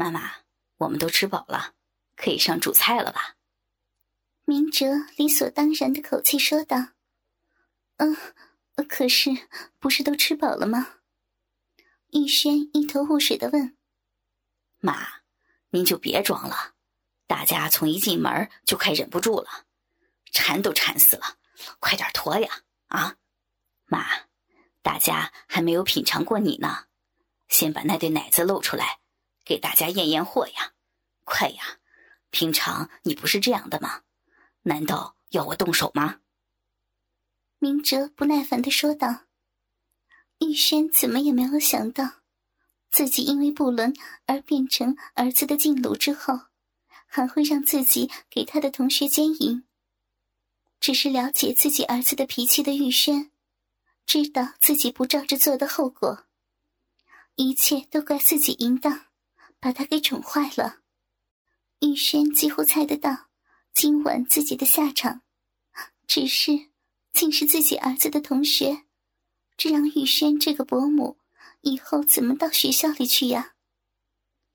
[0.00, 0.30] 妈妈，
[0.76, 1.74] 我们都吃饱了，
[2.14, 3.34] 可以上主菜了吧？
[4.44, 4.86] 明哲
[5.16, 6.76] 理所当然的口气说道
[7.98, 8.16] ：“嗯，
[8.88, 9.30] 可是
[9.80, 11.00] 不是都吃饱了吗？”
[12.14, 13.76] 玉轩一头雾水的问
[14.78, 15.04] ：“妈，
[15.70, 16.74] 您就别装了，
[17.26, 19.66] 大家从一进门就快忍不住了，
[20.30, 21.38] 馋都馋死了，
[21.80, 22.62] 快点脱呀！
[22.86, 23.16] 啊，
[23.86, 24.06] 妈，
[24.80, 26.86] 大家还没有品尝过你呢，
[27.48, 29.00] 先把那对奶子露出来，
[29.48, 30.74] 给大家验验货呀！
[31.24, 31.78] 快呀，
[32.28, 34.02] 平常你不是这样的吗？
[34.64, 36.20] 难道要我动手吗？”
[37.58, 39.22] 明哲不耐烦的说道。
[40.40, 42.20] 玉轩怎么也没有想到，
[42.90, 43.94] 自己因为不伦
[44.26, 46.38] 而变成儿子的禁奴之后，
[47.06, 49.64] 还会让自己给他的同学奸淫。
[50.78, 53.32] 只是了解自己儿子的脾气的玉轩，
[54.04, 56.26] 知道自己不照着做的后果，
[57.36, 59.06] 一切都怪自己淫荡，
[59.60, 60.80] 把他给宠坏了。
[61.80, 63.28] 玉轩几乎猜得到
[63.72, 65.22] 今晚自己的下场，
[66.06, 66.70] 只是
[67.12, 68.84] 竟是自己儿子的同学。
[69.56, 71.18] 这让玉轩这个伯母
[71.60, 73.54] 以后怎么到学校里去呀？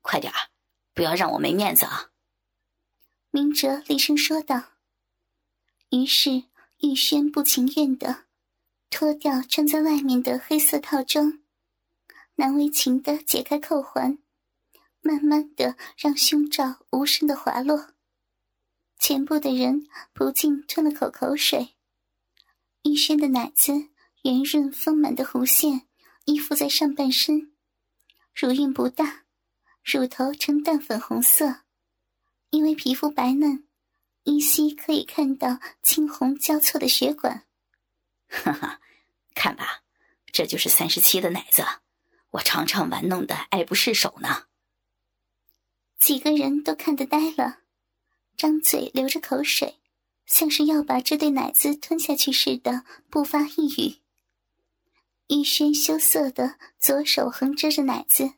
[0.00, 0.50] 快点儿，
[0.92, 2.10] 不要让我没面子啊！
[3.30, 4.72] 明哲厉声说道。
[5.90, 6.44] 于是
[6.80, 8.24] 玉轩不情愿的
[8.90, 11.42] 脱掉穿在外面的黑色套装，
[12.34, 14.18] 难为情的解开扣环，
[15.04, 17.92] 慢慢的让胸罩无声的滑落。
[18.98, 21.76] 全部的人不禁吞了口口水。
[22.82, 23.90] 玉轩的奶子。
[24.24, 25.86] 圆润丰满的弧线
[26.24, 27.52] 依附在上半身，
[28.34, 29.24] 乳晕不大，
[29.82, 31.56] 乳头呈淡粉红色，
[32.48, 33.68] 因为皮肤白嫩，
[34.22, 37.44] 依稀可以看到青红交错的血管。
[38.28, 38.80] 哈哈，
[39.34, 39.82] 看吧，
[40.32, 41.62] 这就是三十七的奶子，
[42.30, 44.46] 我常常玩弄的爱不释手呢。
[46.04, 47.60] 几个人都看得呆了，
[48.36, 49.78] 张嘴流着口水，
[50.26, 53.96] 像是要把这对奶子吞下去似的，不发一语。
[55.28, 58.34] 玉轩羞涩的左手横遮着奶子，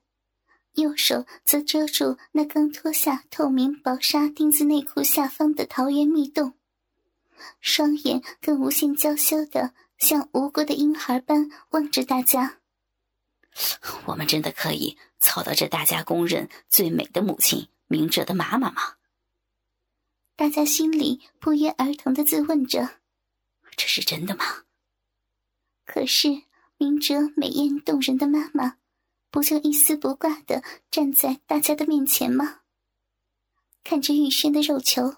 [0.75, 6.53] 右手则遮住那刚脱下透明薄纱丁字内裤下方的桃源蜜洞，
[7.61, 12.59] 双眼更无限娇羞的像无辜的婴孩般望着大家。
[14.07, 18.97] 我们真的可以操到这大家公认最美的母亲明哲的妈妈吗？
[20.37, 23.01] 大家心里不约而同的自问着：
[23.77, 24.65] 这是真的吗？
[25.85, 26.43] 可是。
[26.79, 28.77] 明哲美艳动人的妈妈，
[29.31, 32.61] 不就一丝不挂的站在大家的面前吗？
[33.83, 35.17] 看着玉轩的肉球，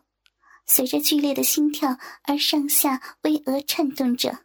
[0.66, 4.44] 随着剧烈的心跳而上下巍峨颤动着。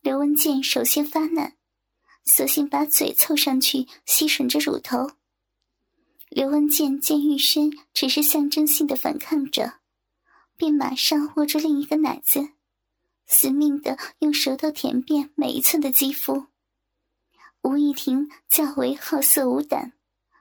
[0.00, 1.58] 刘文健首先发难，
[2.24, 5.10] 索性把嘴凑上去吸吮着乳头。
[6.28, 9.80] 刘文健见玉轩只是象征性的反抗着，
[10.56, 12.50] 便马上握住另一个奶子。
[13.26, 16.46] 死命的用舌头舔遍每一寸的肌肤。
[17.62, 19.92] 吴亦婷较为好色无胆，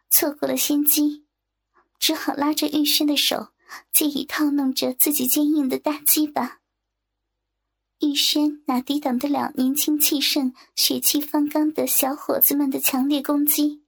[0.10, 1.26] 错过了先机，
[2.00, 3.50] 只好拉着玉轩的手，
[3.92, 6.61] 借以套弄着自己坚硬的大鸡巴。
[8.02, 13.84] 玉轩哪抵挡得了年轻气盛、血气方刚的小伙子们的强烈攻击？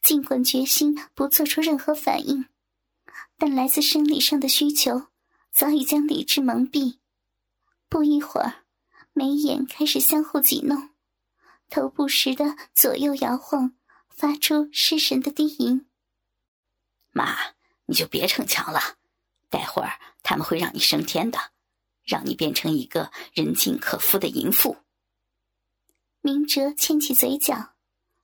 [0.00, 2.46] 尽管决心不做出任何反应，
[3.36, 5.08] 但来自生理上的需求
[5.50, 6.98] 早已将理智蒙蔽。
[7.88, 8.64] 不一会儿，
[9.12, 10.90] 眉眼开始相互挤弄，
[11.68, 13.74] 头不时的左右摇晃，
[14.08, 15.86] 发出失神的低吟。
[17.10, 17.36] 妈，
[17.86, 18.80] 你就别逞强了，
[19.50, 21.38] 待会儿他们会让你升天的，
[22.06, 24.76] 让你变成一个人尽可夫的淫妇。
[26.22, 27.74] 明哲牵起嘴角，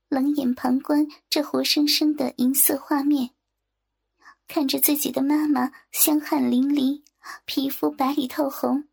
[0.09, 3.31] 冷眼旁观这活生生的银色画面，
[4.49, 7.03] 看着自己的妈妈香汗淋漓，
[7.45, 8.89] 皮肤白里透红。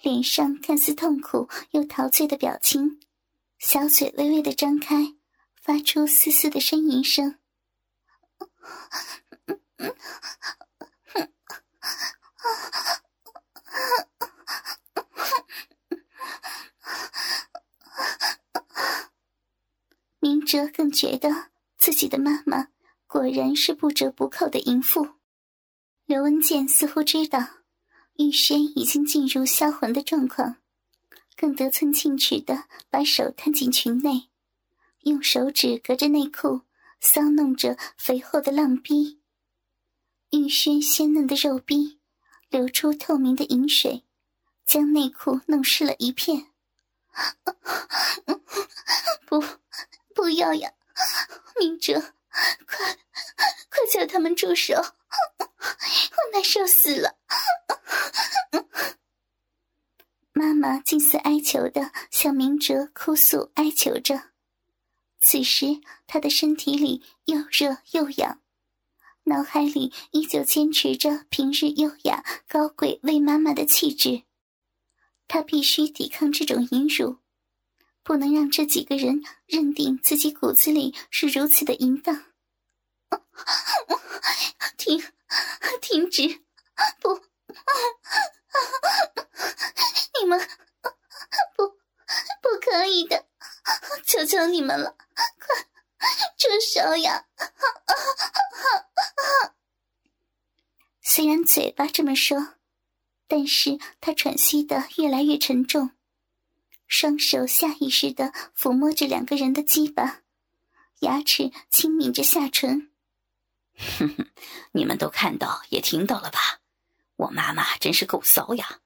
[0.00, 3.00] 脸上看似痛苦又陶醉的表情，
[3.60, 5.14] 小嘴微微的张开，
[5.54, 7.38] 发出丝丝的呻吟声。
[20.22, 22.68] 明哲更觉得自己的妈妈
[23.08, 25.08] 果然是不折不扣的淫妇。
[26.06, 27.40] 刘文健似乎知道。
[28.18, 30.58] 玉轩已经进入销魂的状况，
[31.34, 34.28] 更得寸进尺的把手探进裙内，
[35.00, 36.60] 用手指隔着内裤
[37.00, 39.18] 搔弄着肥厚的浪逼。
[40.30, 41.98] 玉轩鲜嫩的肉逼
[42.48, 44.04] 流出透明的饮水，
[44.66, 46.46] 将内裤弄湿了一片。
[49.26, 49.42] 不，
[50.14, 50.72] 不要呀，
[51.58, 52.00] 明哲，
[52.66, 52.96] 快
[53.70, 54.74] 快叫，他们住手！
[54.74, 57.18] 我难受死了！
[60.32, 64.30] 妈妈近似哀求的向明哲哭诉哀求着。
[65.20, 68.40] 此时，他的身体里又热又痒，
[69.24, 74.24] 脑海里依旧坚持着平日优雅高贵为妈妈的气质。
[75.28, 77.18] 他必须抵抗这种淫辱，
[78.02, 82.24] 不能让这几个人认定自己骨子里是如此的淫荡。
[84.76, 85.02] 停，
[85.80, 86.42] 停止！
[87.00, 87.22] 不，
[90.20, 90.38] 你们
[91.56, 91.68] 不，
[92.40, 93.26] 不可以的！
[94.04, 94.96] 求求你们了，
[95.38, 97.24] 快住手呀！
[101.02, 102.54] 虽然嘴巴这么说，
[103.28, 105.90] 但是他喘息的越来越沉重，
[106.92, 110.20] 双手下意识的抚摸着两个人的鸡巴，
[111.00, 112.90] 牙齿轻抿着下唇。
[113.74, 114.26] 哼哼，
[114.72, 116.60] 你们都看到也听到了吧？
[117.16, 118.80] 我妈妈真是够骚呀！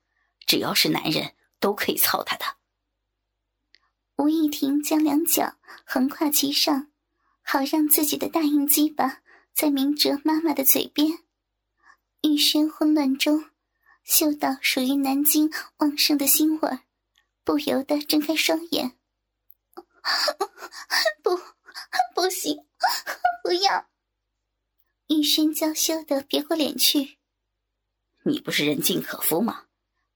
[0.46, 2.44] 只要是男人都可以操她的。
[4.18, 6.86] 吴亦婷将两脚横跨其上，
[7.42, 9.18] 好让自己的大硬鸡巴
[9.52, 11.24] 在明哲妈妈的嘴边。
[12.20, 13.46] 一身混乱中，
[14.04, 16.82] 嗅到属于南京旺盛的腥味儿
[17.46, 18.98] 不由得睁开双眼。
[21.22, 21.36] 不，
[22.12, 22.66] 不行，
[23.44, 23.88] 不要！
[25.06, 27.18] 玉轩娇羞的别过脸去。
[28.24, 29.66] 你不是人尽可夫吗？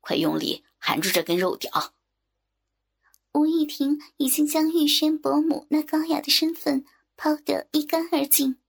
[0.01, 1.95] 快用力含住这根肉屌！
[3.33, 6.85] 吴亦婷已经将玉轩伯母那高雅的身份
[7.17, 8.61] 抛得一干二净，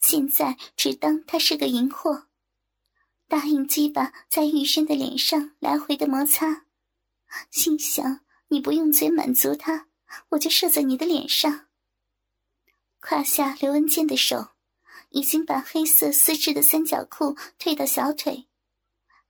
[0.00, 2.28] 现在只当他是个淫货。
[3.28, 6.64] 大硬鸡巴在玉轩的脸上来回的摩擦，
[7.50, 9.88] 心想：你不用嘴满足他，
[10.30, 11.66] 我就射在你的脸上。
[13.00, 14.50] 胯下刘文健的手。
[15.10, 18.48] 已经把黑色丝质的三角裤退到小腿，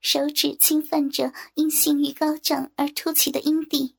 [0.01, 3.95] 手指侵犯着因性欲高涨而凸起的阴蒂，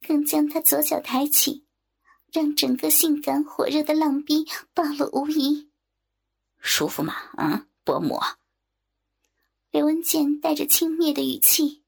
[0.00, 1.66] 更将他左脚抬起，
[2.32, 5.70] 让整个性感火热的浪逼暴露无遗。
[6.58, 7.12] 舒服吗？
[7.34, 8.18] 啊，伯母。
[9.70, 11.83] 刘文健带着轻蔑的语气：“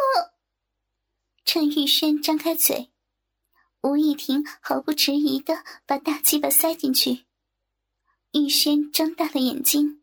[1.44, 2.93] 趁玉轩张开嘴。
[3.82, 7.25] 吴亦婷毫不迟疑的把大鸡巴塞进去，
[8.32, 10.03] 玉轩张大了眼睛，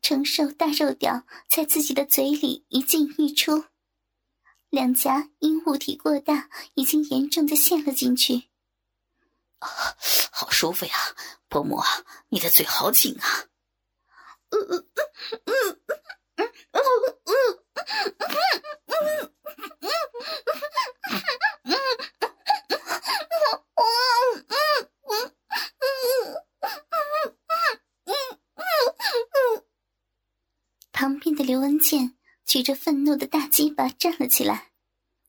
[0.00, 3.64] 承受大肉屌在自己的嘴里一进一出，
[4.70, 8.48] 两颊因物体过大已经严重的陷了进去。
[9.58, 9.68] 啊，
[10.30, 10.94] 好舒服呀，
[11.48, 11.82] 伯母，
[12.28, 13.48] 你的嘴好紧啊！
[30.92, 34.72] 旁边的刘文倩举着愤怒的大鸡巴站了起来，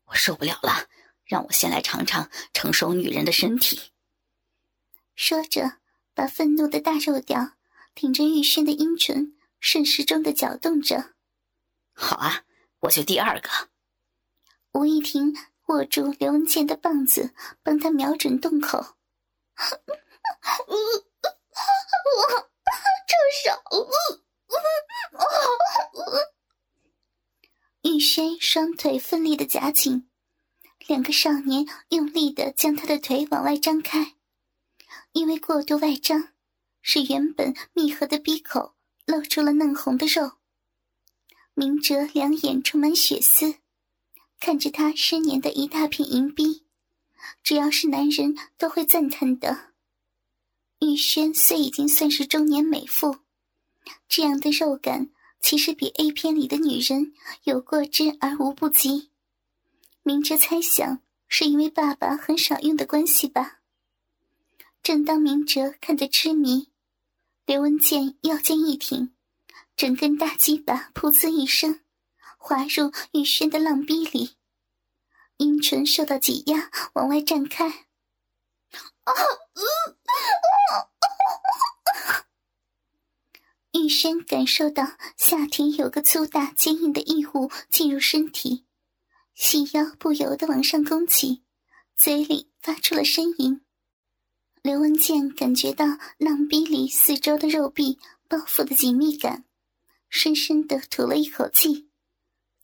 [0.06, 0.88] 我受不了了，
[1.26, 3.92] 让我先来尝尝成熟女人的身体。
[5.16, 5.78] 说着，
[6.16, 7.58] 把愤怒的大肉屌
[8.00, 11.16] 顶着玉轩的阴唇，顺时钟的搅动着。
[11.92, 12.46] 好啊，
[12.80, 13.50] 我就第二个。
[14.72, 15.36] 吴亦婷
[15.66, 18.78] 握住刘文健的棒子，帮他瞄准洞口。
[20.70, 20.80] 我
[23.06, 23.52] 住手！
[27.82, 30.10] 玉轩 双腿奋力的夹紧，
[30.88, 34.16] 两个少年用力的将他的腿往外张开，
[35.12, 36.30] 因为过度外张，
[36.82, 38.74] 使原本密合的闭口
[39.06, 40.34] 露出了嫩红的肉。
[41.54, 43.56] 明哲两眼充满血丝，
[44.40, 46.64] 看着他失年的一大片银币，
[47.44, 49.74] 只要是男人都会赞叹的。
[50.80, 53.18] 玉轩虽已经算是中年美妇。
[54.08, 55.10] 这样的肉感，
[55.42, 59.10] 其实比 A 片里的女人有过之而无不及。
[60.04, 63.60] 明哲猜想，是因为爸爸很少用的关系吧。
[64.82, 66.69] 正当明哲看得痴迷，
[67.50, 69.12] 刘文健腰间一挺，
[69.76, 71.80] 整根大鸡巴噗呲一声，
[72.38, 74.36] 滑入玉轩的浪逼里，
[75.38, 77.88] 阴唇受到挤压，往外绽开。
[83.72, 84.86] 玉轩感受到
[85.18, 88.68] 下体有个粗大坚硬的异物进入身体，
[89.34, 91.44] 细腰不由得往上弓起，
[91.96, 93.66] 嘴里发出了呻吟。
[94.62, 95.86] 刘文健感觉到
[96.18, 97.98] 浪逼里四周的肉壁
[98.28, 99.46] 包覆的紧密感，
[100.10, 101.88] 深深的吐了一口气，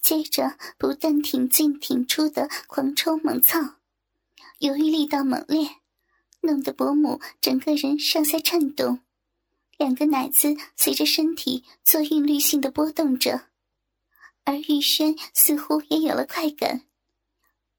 [0.02, 3.76] 接着不断挺进挺出的狂抽猛操，
[4.60, 5.70] 由于力道猛烈，
[6.42, 9.00] 弄得伯母整个人上下颤动，
[9.78, 13.48] 两个奶子随着身体做韵律性的波动着，
[14.44, 16.84] 而玉轩似乎也有了快感，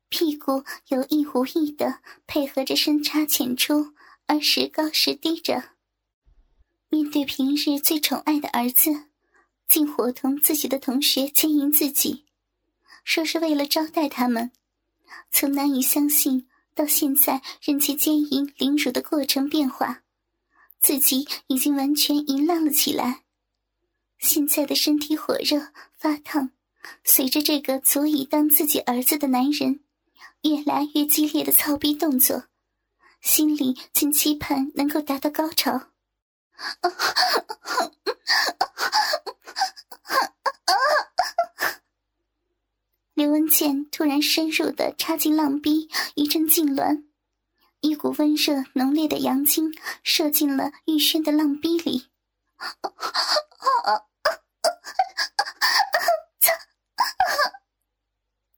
[0.08, 3.94] 屁股有意无意的配合着深插浅出，
[4.26, 5.70] 而时高时低着。
[6.88, 9.06] 面对平日最宠爱的儿子，
[9.68, 12.24] 竟伙同自己的同学奸淫自己，
[13.04, 14.52] 说是为了招待他们，
[15.30, 20.02] 从难以相信，到现在任其奸淫凌辱的过程变化，
[20.80, 23.24] 自己已经完全淫浪了起来。
[24.18, 26.50] 现在的身体火热发烫，
[27.04, 29.80] 随着这个足以当自己儿子的男人
[30.42, 32.44] 越来越激烈的操逼动作，
[33.26, 35.88] 心里竟期盼能够达到高潮。
[43.14, 47.04] 刘文健突然深入的插进浪逼，一阵痉挛，
[47.80, 52.06] 一股温热浓烈的阳精射进了玉轩的浪逼里。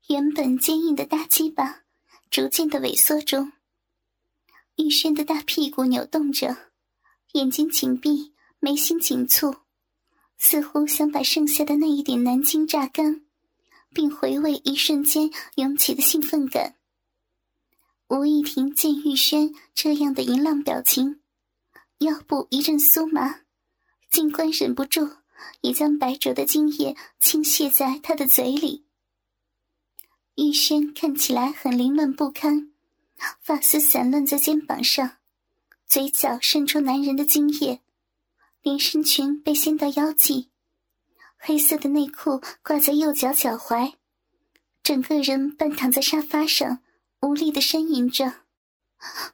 [0.09, 1.85] 原本坚硬的大鸡巴
[2.31, 3.53] 逐渐的萎缩中，
[4.79, 6.57] 玉轩的大屁股扭动着。
[7.33, 9.55] 眼睛紧闭，眉心紧蹙，
[10.39, 13.27] 似乎想把剩下的那一点南京榨干，
[13.93, 16.77] 并回味一瞬间涌起的兴奋感。
[18.09, 21.21] 吴一婷见玉轩这样的淫浪表情，
[21.99, 23.41] 腰部一阵酥麻，
[24.11, 25.17] 尽管忍不住，
[25.61, 28.87] 也将白灼的精液倾泻在他的嘴里。
[30.37, 32.73] 玉轩看起来很凌乱不堪，
[33.41, 35.19] 发丝散乱在肩膀上。
[35.87, 37.81] 嘴角渗出男人的精液，
[38.61, 40.51] 连身裙被掀到腰际，
[41.39, 43.95] 黑色的内裤挂在右脚脚踝，
[44.83, 46.83] 整个人半躺在沙发上，
[47.21, 48.35] 无力的呻吟着。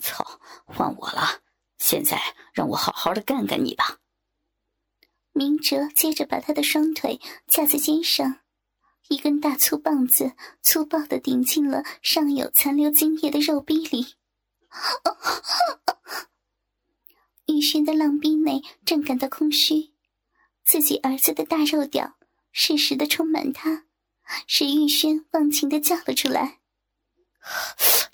[0.00, 1.42] 操，换我了！
[1.76, 2.18] 现在
[2.54, 3.98] 让我好好的干干你吧。
[5.34, 8.40] 明哲接着把他的双腿架在肩上。
[9.08, 14.14] 一根大粗棒子粗暴的顶进了尚有残留精液的肉壁里，
[17.46, 19.92] 玉轩的浪壁内正感到空虚，
[20.64, 22.16] 自己儿子的大肉屌
[22.50, 23.84] 适时的充满他，
[24.46, 26.60] 使玉轩忘情的叫了出来：“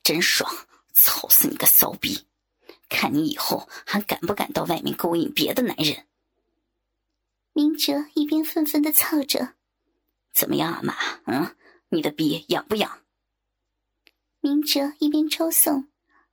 [0.03, 0.53] 真爽！
[0.93, 2.27] 操死你个骚逼！
[2.89, 6.05] 看你以后还敢不敢到外面勾引别的男人！”
[7.53, 9.55] 明哲一边愤愤的操着。
[10.33, 10.95] 怎么样啊，妈？
[11.27, 11.57] 嗯，
[11.89, 13.01] 你的逼痒不痒？
[14.41, 15.89] 明哲一边抽送，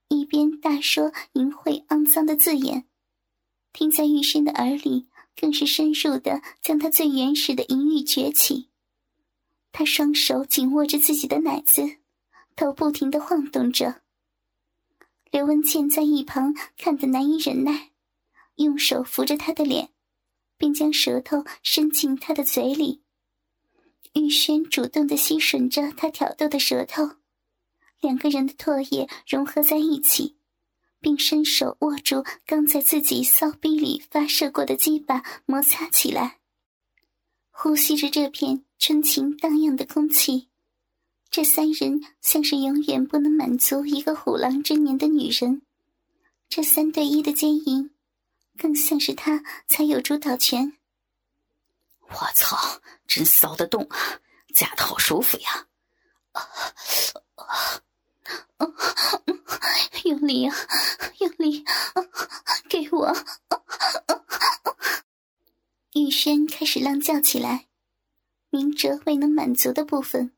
[0.08, 2.86] 一边大说淫秽肮脏的字眼，
[3.72, 8.70] 听在玉轩的耳里，更是深入的将他最原始的淫欲崛起。
[9.72, 11.98] 他双手紧握着自己的奶子，
[12.56, 14.02] 头不停的晃动着。
[15.30, 17.90] 刘文倩在一旁看得难以忍耐，
[18.54, 19.90] 用手扶着他的脸，
[20.58, 23.00] 并将舌头伸进他的嘴里。
[24.14, 27.12] 玉轩主动的吸吮着他挑逗的舌头，
[28.00, 30.36] 两个人的唾液融合在一起，
[31.00, 36.38] 并伸手握住刚在自己骚逼里发射过的鸡巴，摩擦起来。
[37.50, 40.48] 呼吸着这片春情荡漾的空气，
[41.30, 45.62] 这三人像是永远不能满足一个虎狼之年的女人。
[46.48, 47.90] 这三对一的奸淫，
[48.58, 50.76] 更像是他才有主导权。
[52.10, 54.20] 我操，真骚得动啊！
[54.54, 55.66] 夹的好舒服呀！
[60.04, 60.56] 用力啊，
[61.20, 61.64] 用力！
[62.68, 63.14] 给我！
[65.92, 67.66] 玉轩开始浪叫起来。
[68.50, 70.32] 明哲未能满足的部分，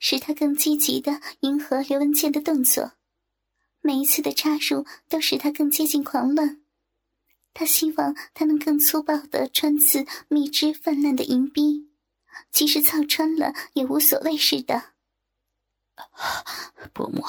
[0.00, 2.92] 使他更积极的迎合刘文健的动作。
[3.80, 6.61] 每一次的插入，都使他更接近狂乱。
[7.54, 11.90] 他希望他能更粗暴的穿刺蜜汁泛滥的银币，
[12.50, 14.92] 即使操穿了也无所谓似的。
[16.92, 17.22] 伯母，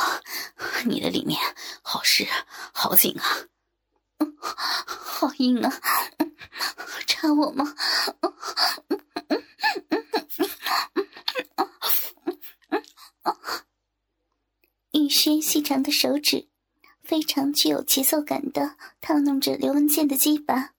[0.85, 1.39] 你的里面
[1.81, 2.25] 好湿
[2.73, 3.47] 好紧啊，
[4.77, 5.81] 好硬啊，
[7.05, 7.75] 插我吗？
[14.91, 16.52] 玉轩细长的手指。
[17.13, 20.73] 非常具有节奏感的套弄着刘文健的鸡巴，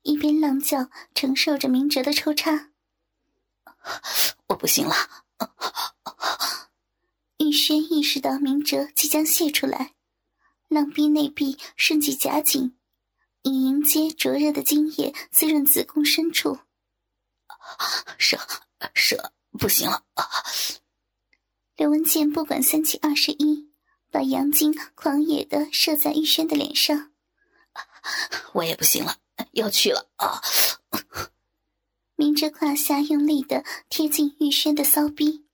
[0.00, 2.70] 一边浪叫，承受着明哲的抽插。
[4.46, 4.94] 我不行了！
[7.36, 9.92] 玉轩意识到明哲即将泄出来，
[10.68, 12.74] 浪逼内壁瞬即夹紧，
[13.42, 16.58] 以迎接灼热的精液滋润子宫深处。
[18.16, 18.38] 射
[18.94, 20.24] 射不行了啊！
[21.76, 23.65] 刘文健不管三七二十一，
[24.10, 27.12] 把阳精狂野的射在玉轩的脸上。
[28.54, 29.18] 我也不行了，
[29.52, 30.40] 要去了啊！
[32.16, 35.44] 明哲胯下用力的贴近玉轩的骚逼，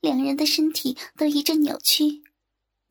[0.00, 2.22] 两人的身体都一阵扭曲，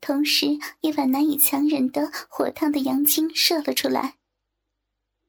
[0.00, 4.18] 同时也把难以强忍的火烫的阳精射了出来。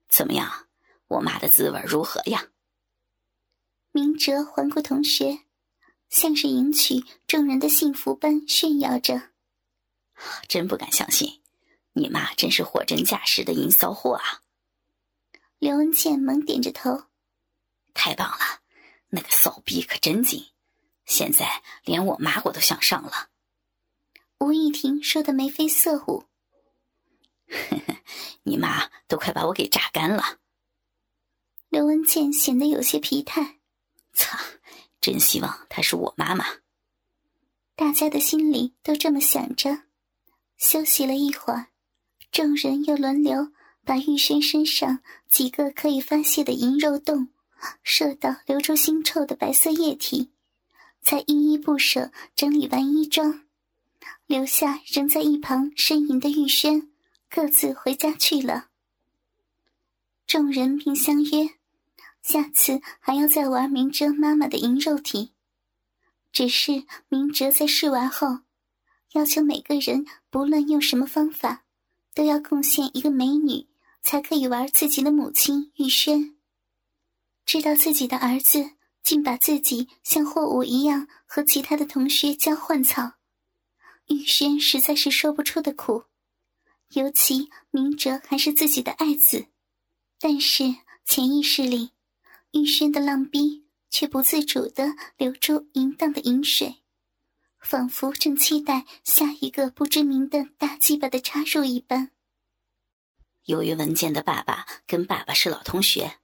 [0.08, 0.68] 怎么样，
[1.08, 2.50] 我妈的滋味如何呀？
[3.92, 5.40] 明哲环顾同学，
[6.10, 9.31] 像是迎娶众人的幸福般炫耀着。
[10.48, 11.42] 真不敢相信，
[11.94, 14.42] 你妈真是货真价实的淫骚货啊！
[15.60, 17.06] 刘文倩猛点着头。
[17.94, 18.62] 太棒了，
[19.10, 20.46] 那个骚逼可真精，
[21.06, 23.30] 现在连我妈我都想上了。
[24.40, 26.26] 吴亦婷说的眉飞色舞。
[27.48, 27.98] 呵呵，
[28.44, 30.40] 你妈都快把我给榨干了。
[31.70, 33.60] 刘文倩显得有些疲态。
[34.14, 34.38] 操，
[35.00, 36.46] 真希望她是我妈妈。
[37.76, 39.84] 大家的心里都这么想着。
[40.62, 41.70] 休息了一会儿，
[42.32, 43.52] 众人又轮流
[43.84, 47.30] 把玉轩身上几个可以发泄的银肉洞。
[47.84, 50.32] 射到流出腥臭的白色液体，
[51.02, 53.44] 才依依不舍整理完衣装，
[54.26, 56.90] 留下仍在一旁呻吟的玉轩，
[57.30, 58.70] 各自回家去了。
[60.26, 61.50] 众人并相约，
[62.24, 65.34] 下次还要再玩明哲妈妈的银肉体。
[66.32, 68.40] 只是明哲在试完后，
[69.14, 71.66] 要求每个人不论用什么方法，
[72.14, 73.68] 都要贡献一个美女，
[74.02, 76.36] 才可以玩自己的母亲玉轩。
[77.46, 78.72] 知道自己的儿子
[79.04, 83.14] 竟把自己像货物一样和其他的同学交换草，
[84.08, 86.04] 玉轩实在是说不出的苦。
[86.94, 89.48] 尤其明哲还是自己的爱子，
[90.20, 90.76] 但是
[91.06, 91.92] 潜意识里，
[92.52, 96.81] 玉轩的浪逼却不自主的流出淫荡的饮水，
[97.62, 102.12] 仿佛正期待下一个不知名的大鸡巴的插入一般。
[103.46, 106.18] 由于文健的爸爸跟爸爸是老同学。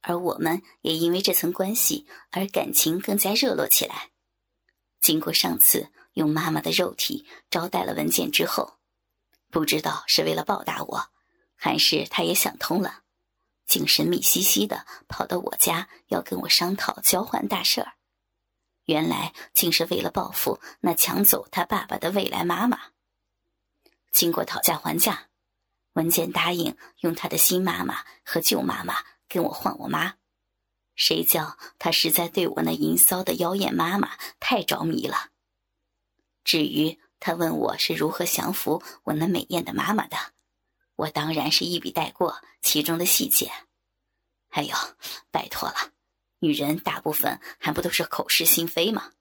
[0.00, 4.10] 而我们也因为这层关系而感情更加热络起来。
[5.00, 8.78] 经过上次用妈妈的肉体招待了文健之后，
[9.50, 11.10] 不知道是为了报答我，
[11.56, 13.02] 还是他也想通了，
[13.66, 17.94] 竟神秘兮兮的跑到我家要跟我商讨交换大事儿。
[18.88, 22.80] 原来竟是为了报复那抢走他爸爸的未来妈妈。
[24.10, 25.28] 经过讨价还价，
[25.92, 28.96] 文健答应用他的新妈妈和旧妈妈。
[29.30, 30.14] 跟我换我妈，
[30.94, 35.32] 谁叫他实在对我那淫骚的妖艳妈妈太着迷了。
[36.44, 40.16] 至于他问我是如何降服我那美艳的妈妈的，
[40.96, 43.52] 我当然是一笔带过其中的细节。
[44.48, 44.74] 哎呦，
[45.30, 45.92] 拜托了，
[46.40, 49.12] 女人大部分还不都是口是心非吗？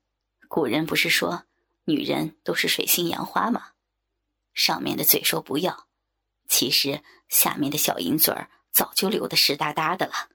[0.47, 1.45] 古人不是说
[1.85, 3.71] 女人都是水性杨花吗？
[4.53, 5.87] 上面的嘴说不要，
[6.47, 8.49] 其实下面的小银嘴儿。
[8.69, 10.29] 早就流的湿哒哒的了，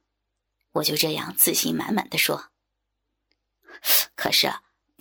[0.73, 2.51] 我就这样自信满满的说。
[4.17, 4.53] 可是，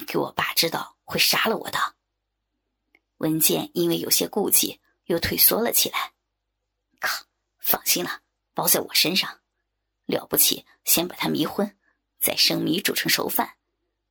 [0.06, 1.96] 给我爸知道会杀了我的。
[3.18, 6.14] 文健因为有些顾忌，又退缩了起来。
[7.00, 7.26] 靠，
[7.58, 8.22] 放心了，
[8.54, 9.41] 包在我身上。
[10.12, 11.76] 了不起，先把他迷昏，
[12.20, 13.56] 再生米煮成熟饭，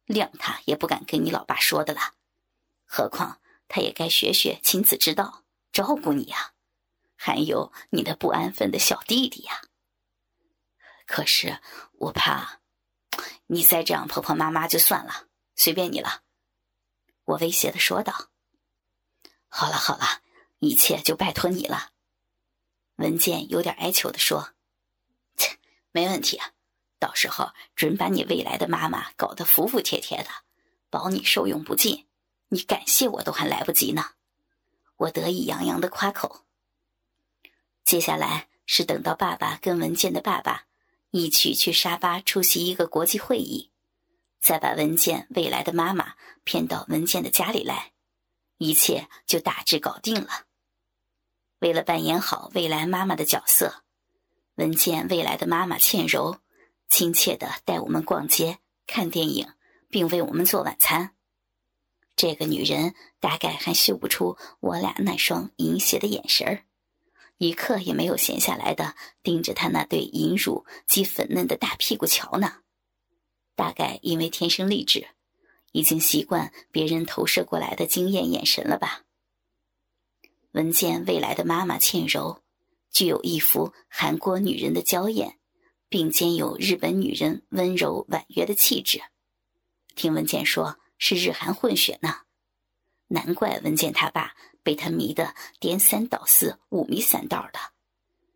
[0.07, 2.15] 谅他也不敢跟你老爸说的了。
[2.85, 6.55] 何况他也该学学亲子之道，照顾你呀。
[7.15, 9.61] 还有你的不安分的小弟弟呀！
[11.07, 11.61] 可是
[11.99, 12.61] 我怕，
[13.47, 16.23] 你再这样婆婆妈妈就算了，随便你了。
[17.25, 18.31] 我威胁的说道。
[19.49, 20.23] 好了好了，
[20.61, 21.91] 一切就拜托你了。
[22.97, 24.55] 文健有点哀求的说：“，
[25.93, 26.53] 没问题啊，
[26.99, 30.29] 到时候准把你未来的妈妈搞得服服帖帖的，
[30.89, 32.07] 保你受用不尽，
[32.49, 34.11] 你感谢我都还来不及呢。”
[35.01, 36.45] 我得意洋洋的夸口。
[37.85, 40.67] 接下来是等到爸爸跟文健的爸爸
[41.11, 43.71] 一起去沙巴出席一个国际会议，
[44.41, 47.93] 再把文健未来的妈妈骗到文健的家里来，
[48.59, 50.45] 一切就大致搞定了。
[51.61, 53.83] 为了扮演好未来妈妈的角色，
[54.61, 56.37] 文健未来的妈妈倩柔
[56.91, 59.49] 亲切的带我们逛街、看电影，
[59.89, 61.15] 并为我们做晚餐。
[62.15, 66.65] 这个女人大概还嗅不出我俩那双淫邪的眼神儿。
[67.39, 72.57] 一刻也没有闲下来的盯着她那对银乳及粉嫩的大屁股瞧呢，
[73.55, 75.09] 大概因为天生丽质，
[75.73, 79.05] 已经习惯别人投射过来的惊艳眼神了吧。
[80.53, 82.43] 闻见未来的妈妈倩柔，
[82.91, 85.39] 具有一副韩国女人的娇艳，
[85.89, 89.01] 并兼有日本女人温柔婉约的气质。
[89.95, 92.23] 听文健说是日韩混血呢，
[93.09, 97.59] 难怪文健他爸被他迷得颠三倒四、五迷三道的，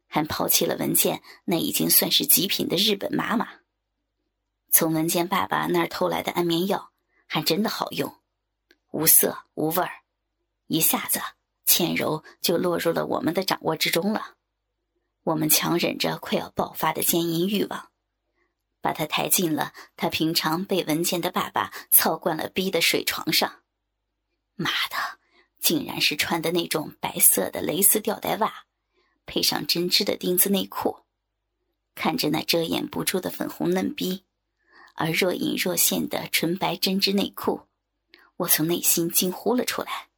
[0.07, 3.49] 还抛弃了文健那已经算是极品的日本妈妈。
[4.71, 6.91] 从文健爸爸那儿偷来的安眠药
[7.27, 8.15] 还真的好用，
[8.91, 9.91] 无色无味儿，
[10.67, 11.21] 一下子
[11.65, 14.37] 倩柔就落入了我们的掌握之中了。
[15.25, 17.91] 我们强忍着快要爆发的奸淫欲望。
[18.81, 23.63] 把他抬进了他平常被文健的爸爸操惯了逼的水床上，
[24.57, 24.97] 妈的，
[25.59, 28.67] 竟然是穿的那种白色的蕾丝吊带袜，
[29.25, 30.99] 配上针织的丁字内裤。
[31.95, 34.25] 看着那遮掩不住的粉红嫩逼，
[34.95, 37.63] 而若隐若现的纯白针织内裤，
[38.37, 40.09] 我从内心惊呼了出来：“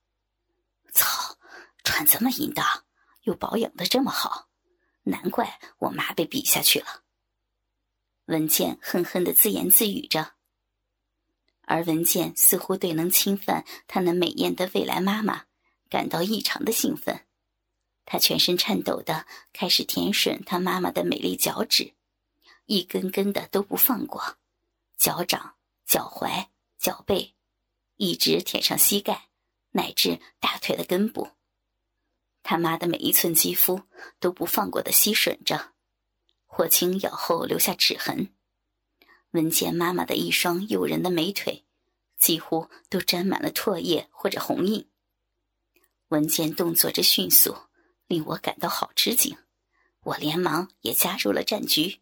[0.92, 1.36] 操，
[1.84, 2.66] 穿这么淫荡，
[3.22, 4.45] 又保养的这么好，
[5.06, 7.02] 难怪我妈被比下去了。”
[8.26, 10.34] 文健恨恨的自言自语着，
[11.62, 15.44] 而文健似乎对能侵犯他那美艳的未来妈妈
[15.88, 17.24] 感到异常的兴奋，
[18.04, 21.94] 他全身颤抖的开始舔吮他妈妈的美丽脚趾，
[22.66, 24.38] 一根根的都不放过，
[24.96, 25.54] 脚掌、
[25.86, 26.46] 脚踝、
[26.78, 27.34] 脚背，
[27.96, 29.28] 一直舔上膝盖，
[29.70, 31.28] 乃至大腿的根部，
[32.48, 33.82] 他妈的每一寸肌肤
[34.20, 35.72] 都不放过的吸吮着。
[36.44, 38.32] 霍青咬后留下齿痕，
[39.32, 41.64] 文健妈妈的一双诱人的美腿，
[42.20, 44.88] 几乎都沾满了唾液或者红印。
[46.06, 47.56] 文健动作之迅速，
[48.06, 49.36] 令我感到好吃惊，
[50.04, 52.00] 我连忙也加入了战局。